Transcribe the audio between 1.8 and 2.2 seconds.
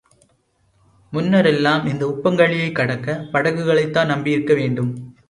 இந்த